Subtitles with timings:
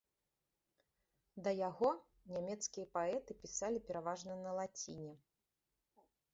[1.47, 1.89] Да яго
[2.33, 5.13] нямецкія паэты пісалі пераважна на лаціне.